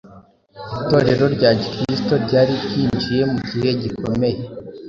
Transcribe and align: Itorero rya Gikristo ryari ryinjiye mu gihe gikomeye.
Itorero 0.81 1.25
rya 1.35 1.51
Gikristo 1.59 2.13
ryari 2.25 2.53
ryinjiye 2.65 3.23
mu 3.31 3.39
gihe 3.49 3.69
gikomeye. 3.81 4.39